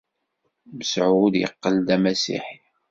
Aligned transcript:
Mesεud 0.77 1.33
yeqqel 1.41 1.75
d 1.87 1.89
amasiḥi. 1.95 2.57